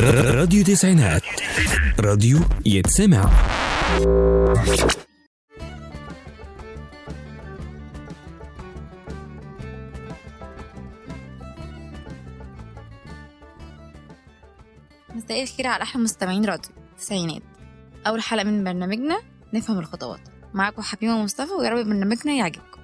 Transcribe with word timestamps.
راديو 0.00 0.64
تسعينات. 0.64 1.22
راديو 2.00 2.38
يتسمع. 2.66 3.30
مساء 15.14 15.42
الخير 15.42 15.66
على 15.66 15.82
أحلى 15.82 16.02
مستمعين 16.02 16.44
راديو 16.44 16.70
تسعينات. 16.98 17.42
أول 18.06 18.22
حلقة 18.22 18.44
من 18.44 18.64
برنامجنا 18.64 19.20
نفهم 19.54 19.78
الخطوات. 19.78 20.20
معاكم 20.54 20.82
حبيبة 20.82 21.12
مصطفى 21.12 21.52
ويا 21.52 21.70
رب 21.70 21.86
برنامجنا 21.86 22.32
يعجبكم. 22.32 22.80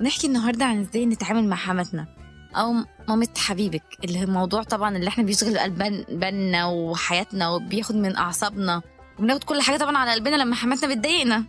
ونحكي 0.00 0.26
النهارده 0.26 0.64
عن 0.64 0.80
إزاي 0.80 1.06
نتعامل 1.06 1.48
مع 1.48 1.56
حماتنا. 1.56 2.19
أو 2.56 2.74
مامة 3.08 3.28
حبيبك 3.38 3.82
اللي 4.04 4.18
هي 4.18 4.22
الموضوع 4.24 4.62
طبعا 4.62 4.96
اللي 4.96 5.08
إحنا 5.08 5.24
بيشغل 5.24 5.58
قلبنا 5.58 6.66
وحياتنا 6.66 7.48
وبياخد 7.48 7.94
من 7.94 8.16
أعصابنا 8.16 8.82
وبناخد 9.18 9.44
كل 9.44 9.60
حاجة 9.62 9.76
طبعا 9.76 9.96
على 9.98 10.10
قلبنا 10.12 10.36
لما 10.36 10.54
حماتنا 10.54 10.94
بتضايقنا. 10.94 11.44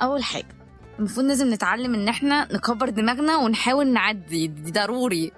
أول 0.00 0.22
حاجة 0.24 0.56
المفروض 0.98 1.26
لازم 1.26 1.50
نتعلم 1.54 1.94
إن 1.94 2.08
إحنا 2.08 2.48
نكبر 2.54 2.88
دماغنا 2.88 3.36
ونحاول 3.36 3.92
نعدي 3.92 4.46
دي 4.46 4.70
ضروري. 4.70 5.32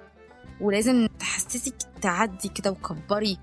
ولازم 0.61 1.07
تحسسك 1.19 1.75
تعدي 2.01 2.49
كده 2.49 2.71
وكبري. 2.71 3.37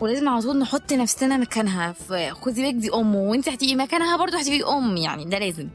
ولازم 0.00 0.28
على 0.28 0.42
طول 0.42 0.58
نحط 0.58 0.92
نفسنا 0.92 1.36
مكانها 1.36 1.92
فخدي 1.92 2.62
بالك 2.62 2.74
دي 2.74 2.90
أم 2.94 3.14
وأنت 3.14 3.48
هتبقي 3.48 3.74
مكانها 3.74 4.16
برضه 4.16 4.38
هتبقي 4.38 4.62
أم 4.78 4.96
يعني 4.96 5.24
ده 5.24 5.38
لازم. 5.38 5.68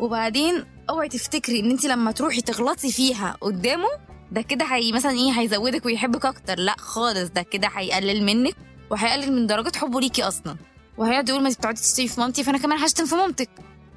وبعدين 0.00 0.64
اوعي 0.90 1.08
تفتكري 1.08 1.60
إن 1.60 1.70
انت 1.70 1.84
لما 1.86 2.12
تروحي 2.12 2.40
تغلطي 2.40 2.92
فيها 2.92 3.36
قدامه 3.40 3.88
ده 4.32 4.42
كده 4.42 4.64
هي 4.64 4.92
مثلا 4.92 5.12
إيه 5.12 5.30
هيزودك 5.30 5.86
ويحبك 5.86 6.26
أكتر. 6.26 6.58
لا 6.58 6.76
خالص 6.78 7.30
ده 7.30 7.42
كده 7.42 7.68
هيقلل 7.74 8.24
منك 8.24 8.56
وهيقلل 8.90 9.32
من 9.32 9.46
درجات 9.46 9.76
حبه 9.76 10.00
ليكي 10.00 10.22
أصلا. 10.22 10.56
وهيقعد 10.98 11.28
يقول 11.28 11.42
ما 11.42 11.48
انت 11.48 11.58
بتقعدي 11.58 11.80
تشتمي 11.80 12.08
في 12.08 12.20
مامتي 12.20 12.44
فأنا 12.44 12.58
كمان 12.58 12.78
هشتم 12.78 13.06
في 13.06 13.14
مامتك. 13.14 13.50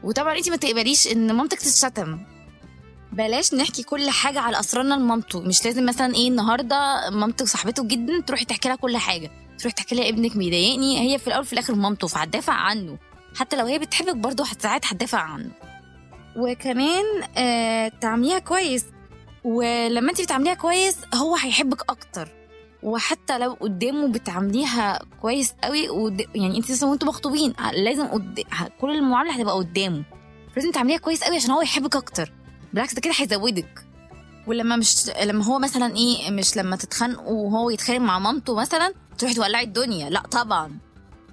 وطبعا 0.04 0.38
انت 0.38 0.50
ما 0.50 0.56
تقبليش 0.56 1.08
إن 1.08 1.32
مامتك 1.34 1.60
تتشتم. 1.60 2.20
بلاش 3.12 3.54
نحكي 3.54 3.84
كل 3.84 4.10
حاجة 4.10 4.40
على 4.40 4.60
أسرارنا 4.60 4.94
لمامته. 4.94 5.42
مش 5.42 5.66
لازم 5.66 5.86
مثلا 5.86 6.16
إيه 6.16 6.28
النهارده 6.28 7.10
مامتك 7.10 7.46
صاحبته 7.46 7.88
جدا 7.88 8.22
تروحي 8.22 8.46
تحكي 8.46 8.70
لها 8.70 8.78
كل 8.78 8.98
حاجة. 8.98 9.32
تروح 9.60 9.74
تحكي 9.74 9.96
لها 9.96 10.10
ابنك 10.10 10.38
بيضايقني 10.38 11.00
هي 11.00 11.20
في 11.20 11.28
الأول 11.28 11.46
في 11.46 11.54
الآخر 11.54 11.76
مامته 11.76 12.08
فهتدافع 12.08 12.54
عنه. 12.54 12.98
حتى 13.36 13.56
لو 13.56 13.66
هي 13.66 13.80
بتحبك 13.80 14.16
برضه 14.16 14.46
ساعات 14.60 14.86
هتدافع 14.86 15.20
عنه. 15.20 15.52
وكمان 16.36 17.04
آه 17.38 17.88
تعامليها 18.02 18.40
كويس. 18.40 18.86
ولما 19.46 20.10
انت 20.12 20.22
بتعامليها 20.22 20.54
كويس 20.54 20.98
هو 21.16 21.36
هيحبك 21.36 21.82
أكتر. 21.90 22.30
وحتى 22.84 23.38
لو 23.38 23.54
قدامه 23.54 24.08
بتعامليها 24.08 25.00
كويس 25.22 25.54
قوي 25.64 25.90
ود... 25.90 26.22
يعني 26.36 26.58
انت 26.58 26.72
لسه 26.72 26.90
وانتوا 26.90 27.08
مخطوبين 27.08 27.54
لازم 27.74 28.08
قد... 28.08 28.44
كل 28.82 28.96
المعاملة 28.96 29.34
هتبقى 29.34 29.56
قدامه. 29.56 30.04
لازم 30.56 30.72
تعمليها 30.72 30.98
كويس 30.98 31.24
قوي 31.24 31.36
عشان 31.36 31.52
هو 31.52 31.62
يحبك 31.62 31.96
أكتر. 31.96 32.32
بالعكس 32.74 32.94
ده 32.94 33.02
كده 33.02 33.14
هيزودك. 33.18 33.86
ولما 34.48 34.76
مش 34.76 35.10
لما 35.24 35.44
هو 35.46 35.60
مثلا 35.60 35.96
إيه 35.96 36.32
مش 36.32 36.58
لما 36.58 36.76
تتخانقوا 36.76 37.48
وهو 37.48 37.70
يتخانق 37.70 38.00
مع 38.00 38.20
مامته 38.20 38.56
مثلا 38.56 38.94
تروحي 39.18 39.36
تولعي 39.36 39.64
الدنيا. 39.64 40.10
لا 40.10 40.20
طبعا. 40.20 40.78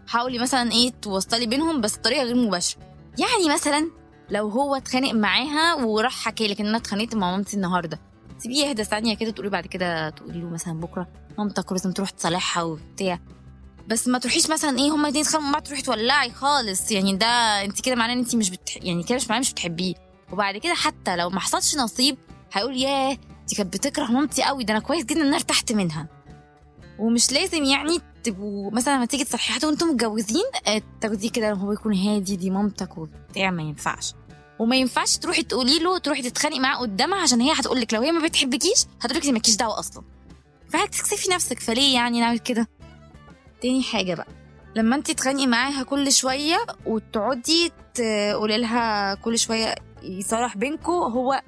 حاولي 0.06 0.38
مثلا 0.38 0.72
إيه 0.72 0.92
توصلي 1.02 1.47
بينهم 1.47 1.80
بس 1.80 1.98
بطريقة 1.98 2.22
غير 2.22 2.34
مباشرة. 2.34 2.80
يعني 3.19 3.54
مثلا 3.54 3.91
لو 4.33 4.48
هو 4.48 4.75
اتخانق 4.75 5.12
معاها 5.12 5.75
وراح 5.75 6.12
حكى 6.12 6.48
لك 6.48 6.61
إن 6.61 6.66
أنا 6.66 6.77
اتخانقت 6.77 7.14
مع 7.14 7.30
مامتي 7.30 7.56
النهارده. 7.56 8.00
سيبيه 8.38 8.66
يهدى 8.66 8.84
ثانية 8.84 9.16
كده 9.16 9.30
تقولي 9.30 9.50
بعد 9.50 9.66
كده 9.66 10.11
تقولي 10.11 10.41
له 10.41 10.48
مثلا 10.48 10.80
بكرة 10.80 11.08
مامتك 11.38 11.72
لازم 11.72 11.92
تروح 11.92 12.11
تصالحها 12.11 12.62
وبتاع. 12.62 13.19
بس 13.88 14.08
ما 14.08 14.19
تروحيش 14.19 14.50
مثلا 14.50 14.78
إيه 14.78 14.91
هما 14.91 15.03
الاتنين 15.03 15.25
اتخانقوا 15.25 15.47
مع 15.48 15.53
بعض 15.53 15.62
تروحي 15.62 15.83
تولعي 15.83 16.30
خالص. 16.30 16.91
يعني 16.91 17.16
ده 17.16 17.27
أنت 17.64 17.80
كده 17.80 17.94
معناه 17.94 18.14
إن 18.14 18.19
أنت 18.19 18.36
مش 18.36 18.50
بتح... 18.50 18.77
يعني 18.77 19.03
كده 19.03 19.16
مش 19.16 19.28
معناه 19.28 19.41
مش 19.41 19.53
بتحبيه. 19.53 19.94
وبعد 20.32 20.56
كده 20.56 20.75
حتى 20.75 21.16
لو 21.16 21.31
ما 21.31 21.41
حصلش 21.41 21.76
نصيب 21.76 22.16
هيقول 22.53 22.76
ياه 22.76 23.19
دي 23.49 23.54
كانت 23.56 23.75
بتكره 23.76 24.04
مامتي 24.04 24.43
قوي 24.43 24.64
ده 24.64 24.72
أنا 24.75 24.82
كويس 24.82 25.04
جدا 25.04 25.20
إن 25.20 25.26
أنا 25.26 25.37
ارتحت 25.37 25.72
منها. 25.72 26.09
ومش 26.99 27.32
لازم 27.32 27.64
يعني 27.64 27.99
تبقوا 28.25 28.70
مثلا 28.70 28.97
لما 28.97 29.04
تيجي 29.06 29.25
تصلحي 29.25 29.53
حتى 29.53 29.66
وأنتم 29.66 29.87
متجوزين 29.87 30.44
تاخديه 31.00 31.31
كده 31.31 31.53
هو 31.53 31.72
يكون 31.72 31.94
هادي 31.94 32.37
دي 32.37 32.50
مامتك 32.50 32.99
وبتاع 32.99 33.50
ما 33.50 33.62
ينفعش. 33.62 34.14
وما 34.62 34.77
ينفعش 34.77 35.17
تروحي 35.17 35.43
تقولي 35.43 35.78
له 35.78 35.99
تروحي 35.99 36.23
تتخانقي 36.23 36.61
معاه 36.61 36.77
قدامها 36.78 37.19
عشان 37.23 37.41
هي 37.41 37.53
هتقول 37.53 37.81
لك 37.81 37.95
لو 37.95 38.03
هي 38.03 38.12
ما 38.12 38.27
بتحبكيش 38.27 38.84
هتقول 39.00 39.19
لك 39.21 39.27
مالكيش 39.27 39.56
دعوة 39.56 39.78
أصلا. 39.78 40.03
فهتكسفي 40.69 41.31
نفسك 41.31 41.61
فليه 41.61 41.95
يعني 41.95 42.21
نعمل 42.21 42.39
كده؟ 42.39 42.69
تاني 43.62 43.83
حاجة 43.83 44.15
بقى 44.15 44.27
لما 44.77 44.97
انت 44.97 45.11
تتخانقي 45.11 45.47
معاها 45.47 45.83
كل 45.83 46.12
شوية 46.12 46.67
وتقعدي 46.87 47.73
تقولي 47.95 48.59
لها 48.59 49.15
كل 49.15 49.39
شوية 49.39 49.75
يصالح 50.03 50.56
بينكم 50.56 50.93
هو 50.93 51.43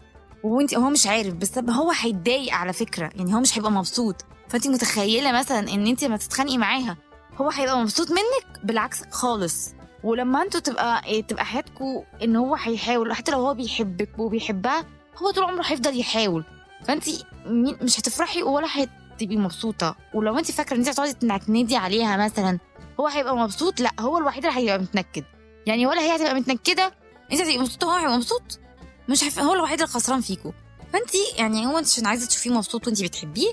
وهو 0.44 0.60
انت 0.60 0.74
هو 0.74 0.90
مش 0.90 1.06
عارف 1.06 1.34
بس 1.34 1.58
هو 1.58 1.90
هيتضايق 2.00 2.54
على 2.54 2.72
فكرة 2.72 3.10
يعني 3.14 3.34
هو 3.34 3.40
مش 3.40 3.58
هيبقى 3.58 3.72
مبسوط. 3.72 4.24
فانت 4.48 4.68
متخيلة 4.68 5.32
مثلا 5.32 5.58
ان 5.58 5.86
انت 5.86 6.04
لما 6.04 6.16
تتخانقي 6.16 6.58
معاها 6.58 6.96
هو 7.40 7.50
هيبقى 7.50 7.78
مبسوط 7.78 8.10
منك؟ 8.10 8.64
بالعكس 8.64 9.02
خالص. 9.10 9.73
ولما 10.04 10.42
أنتوا 10.42 10.60
تبقى 10.60 11.22
تبقى 11.22 11.44
حياتكم 11.44 12.02
ان 12.22 12.36
هو 12.36 12.54
هيحاول 12.54 13.12
حتى 13.12 13.32
لو 13.32 13.38
هو 13.38 13.54
بيحبك 13.54 14.18
وبيحبها 14.18 14.84
هو 15.22 15.30
طول 15.30 15.44
عمره 15.44 15.62
هيفضل 15.66 16.00
يحاول. 16.00 16.44
فانت 16.86 17.04
مش 17.82 18.00
هتفرحي 18.00 18.42
ولا 18.42 18.66
هتبقي 18.70 19.36
مبسوطة. 19.36 19.96
ولو 20.14 20.38
انت 20.38 20.50
فاكرة 20.50 20.74
ان 20.74 20.80
انت 20.80 20.88
هتقعدي 20.88 21.12
تنكدي 21.12 21.76
عليها 21.76 22.16
مثلا 22.16 22.58
هو 23.00 23.06
هيبقى 23.06 23.36
مبسوط؟ 23.36 23.80
لا 23.80 23.90
هو 24.00 24.18
الوحيد 24.18 24.46
اللي 24.46 24.58
هيبقى 24.58 24.78
متنكد. 24.78 25.24
يعني 25.66 25.86
ولا 25.86 26.00
هي 26.00 26.16
هتبقى 26.16 26.34
متنكدة 26.34 26.92
انت 27.32 27.40
هتبقي 27.40 27.58
مبسوطة 27.58 27.84
هو 27.86 27.90
هيبقى 27.98 28.16
مبسوط؟ 28.16 28.60
مش 29.08 29.24
هف... 29.24 29.38
هو 29.38 29.54
الوحيد 29.54 29.82
الخسران 29.82 30.20
فيكم 30.20 30.52
فانت 30.92 31.10
يعني 31.38 31.66
هو 31.66 31.78
انت 31.78 31.86
عشان 31.88 32.06
عايزة 32.06 32.26
تشوفيه 32.26 32.50
مبسوط 32.50 32.86
وانت 32.86 33.02
بتحبيه 33.02 33.52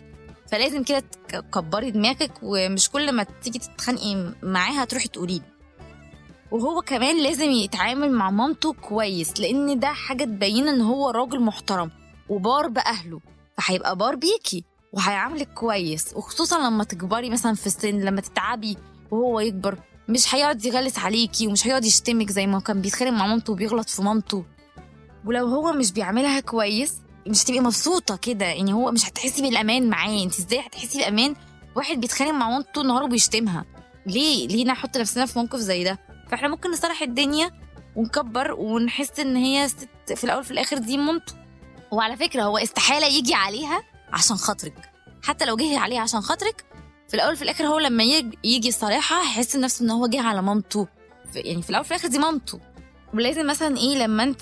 فلازم 0.52 0.84
كده 0.84 1.04
تكبري 1.28 1.92
دماغك 1.92 2.32
ومش 2.44 2.90
كل 2.90 3.12
ما 3.12 3.24
تيجي 3.24 3.60
تتخانقي 3.60 4.34
معاها 4.44 4.86
تروحي 4.86 5.08
تقولي 5.08 5.42
وهو 6.52 6.82
كمان 6.82 7.24
لازم 7.24 7.52
يتعامل 7.52 8.12
مع 8.12 8.30
مامته 8.32 8.74
كويس 8.74 9.40
لأن 9.40 9.80
ده 9.80 9.88
حاجة 9.88 10.24
تبين 10.24 10.68
إن 10.68 10.82
هو 10.82 11.10
راجل 11.10 11.40
محترم 11.42 11.92
وبار 12.30 12.68
بأهله 12.68 13.20
فهيبقى 13.58 13.96
بار 13.96 14.16
بيكي 14.16 14.64
وهيعاملك 14.94 15.54
كويس 15.54 16.14
وخصوصا 16.16 16.68
لما 16.68 16.84
تكبري 16.84 17.30
مثلا 17.30 17.56
في 17.56 17.68
السن 17.68 18.00
لما 18.00 18.22
تتعبي 18.22 18.78
وهو 19.12 19.40
يكبر 19.40 19.78
مش 20.10 20.36
هيقعد 20.36 20.66
يغلس 20.66 21.00
عليكي 21.00 21.48
ومش 21.48 21.68
هيقعد 21.68 21.86
يشتمك 21.86 22.32
زي 22.32 22.48
ما 22.48 22.60
كان 22.60 22.82
بيتخانق 22.82 23.12
مع 23.12 23.28
مامته 23.28 23.54
وبيغلط 23.54 23.90
في 23.90 24.02
مامته. 24.02 24.46
ولو 25.26 25.48
هو 25.48 25.74
مش 25.74 25.92
بيعملها 25.92 26.40
كويس 26.40 26.94
مش 27.28 27.44
هتبقي 27.44 27.60
مبسوطة 27.60 28.16
كده 28.18 28.46
يعني 28.46 28.74
هو 28.74 28.92
مش 28.92 29.10
هتحسي 29.10 29.42
بالأمان 29.42 29.90
معاه. 29.90 30.24
انت 30.24 30.40
إزاي 30.40 30.60
هتحسي 30.60 30.98
بأمان 31.00 31.36
واحد 31.76 31.98
بيتخانق 32.02 32.32
مع 32.32 32.50
مامته 32.50 32.82
النهار 32.82 33.04
وبيشتمها 33.04 33.66
ليه؟ 34.06 34.48
ليه 34.48 34.66
نحط 34.66 34.98
نفسنا 34.98 35.26
في 35.26 35.40
موقف 35.40 35.60
زي 35.60 35.84
ده؟ 35.84 36.00
فاحنا 36.32 36.48
ممكن 36.48 36.72
نصلح 36.72 37.02
الدنيا 37.02 37.52
ونكبر 37.96 38.52
ونحس 38.54 39.20
إن 39.20 39.36
هي 39.36 39.68
ست 39.68 40.14
في 40.16 40.24
الأول 40.24 40.44
في 40.44 40.52
الآخر 40.52 40.78
دي 40.78 40.98
مامته 40.98 41.34
وعلى 41.92 42.18
فكرة 42.18 42.44
هو 42.44 42.58
استحالة 42.58 43.08
يجي 43.08 43.34
عليها 43.34 43.84
عشان 44.14 44.36
خاطرك. 44.38 44.90
حتى 45.24 45.46
لو 45.46 45.56
جه 45.56 45.80
عليها 45.80 46.02
عشان 46.02 46.22
خاطرك 46.22 46.66
في 47.08 47.14
الأول 47.14 47.36
في 47.36 47.42
الآخر 47.42 47.64
هو 47.64 47.80
لما 47.80 48.04
يجي 48.44 48.68
يصالحها 48.68 49.22
هيحس 49.22 49.56
نفسه 49.56 49.86
إن 49.86 49.90
هو 49.90 50.08
جه 50.08 50.22
على 50.22 50.42
مامته 50.42 50.88
يعني 51.36 51.62
في 51.62 51.70
الأول 51.70 51.86
في 51.86 51.92
الآخر 51.92 52.08
دي 52.08 52.20
مامته 52.20 52.60
ولازم 53.14 53.48
مثلا 53.48 53.78
إيه 53.78 53.98
لما 54.04 54.24
أنت 54.24 54.42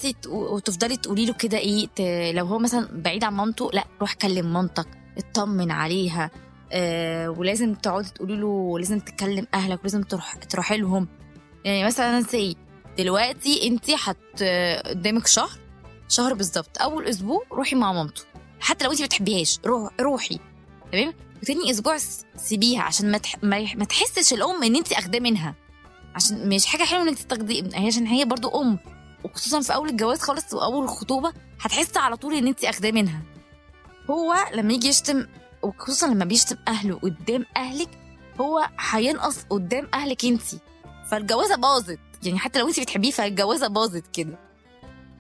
تفضلي 0.66 0.98
تقولي 0.98 1.26
له 1.26 1.34
كده 1.34 1.58
إيه 1.58 2.32
لو 2.32 2.46
هو 2.46 2.60
مثلا 2.60 2.88
بعيد 2.92 3.24
عن 3.24 3.34
مامته 3.34 3.70
لأ 3.74 3.84
روح 4.02 4.14
كلم 4.14 4.54
مامتك 4.54 4.88
اطمن 5.18 5.72
عليها. 5.72 6.32
آه 6.72 7.30
ولازم 7.30 7.74
تقعدي 7.74 8.10
تقولي 8.10 8.36
له 8.36 8.80
لازم 8.80 9.00
تكلم 9.00 9.48
أهلك 9.54 9.80
ولازم 9.80 10.04
تروح 10.04 10.34
تروحي 10.34 10.78
لهم. 10.78 11.08
يعني 11.66 11.86
مثلا 11.86 12.22
سي 12.22 12.56
دلوقتي 12.98 13.68
أنت 13.68 13.92
حت 13.92 14.44
قدامك 14.86 15.28
شهر 15.28 15.50
شهر 16.10 16.34
بالظبط 16.34 16.82
أول 16.82 17.06
أسبوع 17.06 17.44
روحي 17.52 17.76
مع 17.76 17.94
مامته. 17.94 18.22
حتى 18.60 18.86
لو 18.86 18.92
أنت 18.92 19.00
ما 19.02 19.06
بتحبيهاش 19.06 19.60
روح 19.66 19.92
روحي. 20.02 20.40
تمام؟ 20.92 21.14
وتاني 21.44 21.72
أسبوع 21.72 21.98
سيبيها 22.36 22.82
عشان 22.82 23.12
ما, 23.12 23.18
تح... 23.18 23.44
ما 23.44 23.86
تحسش 23.86 24.34
الأم 24.34 24.64
إن 24.64 24.76
أنت 24.76 24.94
أخداه 24.94 25.20
منها. 25.20 25.56
عشان 26.16 26.50
مش 26.50 26.66
حاجة 26.66 26.84
حلوة 26.84 27.02
إن 27.02 27.08
أنت 27.08 27.20
تاخدي 27.20 27.70
عشان 27.88 28.08
هي 28.08 28.26
برضو 28.26 28.62
أم. 28.62 28.80
وخصوصا 29.24 29.62
في 29.62 29.76
أول 29.76 29.90
الجواز 29.90 30.20
خالص 30.20 30.54
وأول 30.54 30.84
الخطوبة 30.84 31.34
هتحس 31.62 31.98
على 31.98 32.18
طول 32.18 32.34
إن 32.34 32.48
أنت 32.48 32.64
أخداه 32.64 32.92
منها. 32.92 33.22
هو 34.10 34.36
لما 34.54 34.74
يجي 34.74 34.88
يشتم 34.88 35.26
وخصوصا 35.64 36.08
لما 36.08 36.26
بيشتم 36.26 36.56
أهله 36.68 37.00
قدام 37.00 37.46
أهلك 37.58 37.90
هو 38.42 38.70
هينقص 38.80 39.44
قدام 39.50 39.88
أهلك 39.94 40.26
أنت. 40.26 40.42
فالجوازة 41.12 41.56
باظت. 41.56 42.00
يعني 42.24 42.40
حتى 42.40 42.60
لو 42.60 42.68
انت 42.68 42.80
بتحبيه 42.80 43.12
فالجوازة 43.12 43.68
باظت 43.68 44.04
كده. 44.14 44.40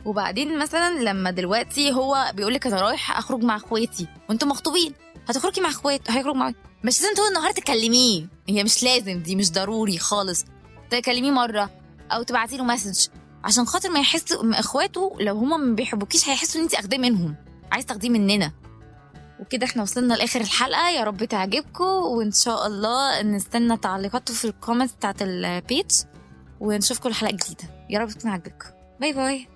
وبعدين 0.05 0.59
مثلا 0.59 0.99
لما 0.99 1.31
دلوقتي 1.31 1.91
هو 1.93 2.31
بيقول 2.33 2.53
لك 2.53 2.67
أنا 2.67 2.81
رايح 2.81 3.17
أخرج 3.17 3.43
مع 3.43 3.55
أخواتي 3.55 4.07
وأنتم 4.29 4.47
مخطوبين. 4.47 4.93
هتخرجي 5.29 5.61
مع 5.61 5.69
أخوات 5.69 6.11
هيخرج 6.11 6.35
مع 6.35 6.53
مش 6.83 7.01
لازم 7.01 7.15
طول 7.15 7.27
النهار 7.27 7.51
تكلميه. 7.51 8.27
هي 8.49 8.63
مش 8.63 8.83
لازم 8.83 9.19
دي 9.19 9.35
مش 9.35 9.51
ضروري 9.51 9.97
خالص. 9.97 10.45
تكلميه 10.89 11.31
مرة 11.31 11.69
أو 12.11 12.23
تبعتي 12.23 12.57
له 12.57 12.63
message. 12.63 13.07
عشان 13.43 13.65
خاطر 13.65 13.89
ما 13.89 13.99
يحس 13.99 14.23
أخواته 14.33 15.15
لو 15.19 15.37
هما 15.37 15.57
ما 15.57 15.75
بيحبوكيش 15.75 16.29
هيحسوا 16.29 16.59
إن 16.61 16.65
انت 16.65 16.75
أخداه 16.75 16.97
منهم. 16.97 17.35
عايز 17.71 17.85
تاخديه 17.85 18.09
مننا. 18.09 18.51
وكده 19.39 19.65
إحنا 19.65 19.81
وصلنا 19.81 20.13
لآخر 20.13 20.41
الحلقة. 20.41 20.89
يا 20.89 21.03
رب 21.03 21.23
تعجبكم 21.23 21.83
وإن 21.83 22.31
شاء 22.31 22.67
الله 22.67 23.21
نستنى 23.21 23.77
تعليقاتكم 23.77 24.33
في 24.33 24.45
ال 24.45 24.50
comments 24.50 24.93
بتاعت 24.93 25.21
ال 25.21 25.35
page 25.35 25.91
ونشوفكم 26.59 27.09
الحلقة 27.09 27.31
الجديده 27.31 27.63
يا 27.89 27.99
رب 27.99 28.09
تكون 28.09 28.31
عجبتكم 28.31 28.69
bye 28.99 29.13
bye. 29.13 29.47